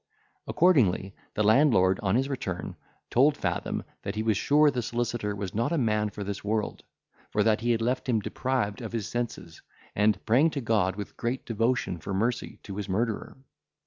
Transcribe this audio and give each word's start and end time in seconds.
Accordingly 0.47 1.13
the 1.35 1.43
landlord, 1.43 1.99
on 2.01 2.15
his 2.15 2.27
return, 2.27 2.75
told 3.11 3.37
Fathom 3.37 3.83
that 4.01 4.15
he 4.15 4.23
was 4.23 4.35
sure 4.35 4.71
the 4.71 4.81
solicitor 4.81 5.35
was 5.35 5.53
not 5.53 5.71
a 5.71 5.77
man 5.77 6.09
for 6.09 6.23
this 6.23 6.43
world; 6.43 6.81
for 7.29 7.43
that 7.43 7.61
he 7.61 7.69
had 7.69 7.83
left 7.83 8.09
him 8.09 8.19
deprived 8.19 8.81
of 8.81 8.93
his 8.93 9.07
senses, 9.07 9.61
and 9.95 10.25
praying 10.25 10.49
to 10.49 10.59
God 10.61 10.95
with 10.95 11.17
great 11.17 11.45
devotion 11.45 11.99
for 11.99 12.15
mercy 12.15 12.57
to 12.63 12.77
his 12.77 12.89
murderer. 12.89 13.37